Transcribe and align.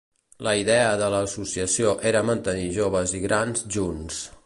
La 0.45 0.53
idea 0.59 0.87
de 1.01 1.09
l'associació 1.17 1.93
era 2.13 2.25
mantenir 2.33 2.67
joves 2.81 3.17
i 3.21 3.25
grans 3.29 3.67
junts. 3.79 4.25